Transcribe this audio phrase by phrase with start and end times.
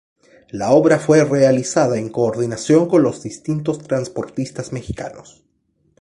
[0.49, 5.43] La obra fue realizada en coordinación con los distintos transportistas mexicanos.